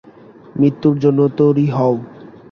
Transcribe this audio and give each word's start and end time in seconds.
মৃত্যুর 0.55 0.95
জন্য 0.99 1.19
তৈরী 1.37 1.65
হও। 1.69 1.95